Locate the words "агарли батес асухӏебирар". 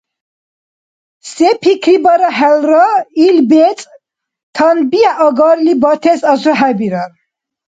5.25-7.11